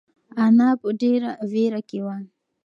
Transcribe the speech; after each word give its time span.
انا 0.45 0.69
په 0.81 0.89
ډېره 1.01 1.31
وېره 1.51 1.81
کې 1.89 1.99
وه. 2.05 2.15